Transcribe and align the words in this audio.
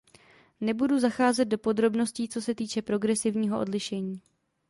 Nebudu 0.61 0.99
zacházet 0.99 1.47
do 1.47 1.57
podrobností 1.57 2.29
co 2.29 2.41
se 2.41 2.55
týče 2.55 2.81
progresivního 2.81 3.59
odlišení. 3.59 4.21